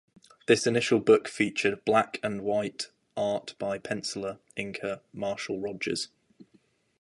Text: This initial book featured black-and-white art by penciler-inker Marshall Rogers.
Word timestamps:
This 0.47 0.65
initial 0.65 0.99
book 0.99 1.27
featured 1.27 1.85
black-and-white 1.85 2.87
art 3.15 3.53
by 3.59 3.77
penciler-inker 3.77 5.01
Marshall 5.13 5.59
Rogers. 5.59 6.07